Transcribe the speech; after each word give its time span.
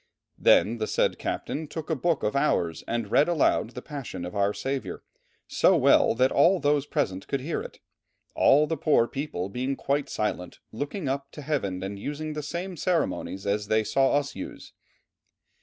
Then 0.39 0.79
the 0.79 0.87
said 0.87 1.19
captain 1.19 1.67
took 1.67 1.91
a 1.91 1.95
book 1.95 2.23
of 2.23 2.35
Hours 2.35 2.83
and 2.87 3.11
read 3.11 3.29
aloud 3.29 3.75
the 3.75 3.83
Passion 3.83 4.25
of 4.25 4.35
our 4.35 4.51
Saviour, 4.51 5.03
so 5.45 5.77
well 5.77 6.15
that 6.15 6.31
all 6.31 6.59
those 6.59 6.87
present 6.87 7.27
could 7.27 7.39
hear 7.41 7.61
it, 7.61 7.77
all 8.35 8.65
the 8.65 8.77
poor 8.77 9.07
people 9.07 9.47
being 9.47 9.75
quite 9.75 10.09
silent, 10.09 10.57
looking 10.71 11.07
up 11.07 11.29
to 11.33 11.43
heaven 11.43 11.83
and 11.83 11.99
using 11.99 12.33
the 12.33 12.41
same 12.41 12.75
ceremonies 12.75 13.45
as 13.45 13.67
they 13.67 13.83
saw 13.83 14.13
us 14.15 14.35
use." 14.35 14.73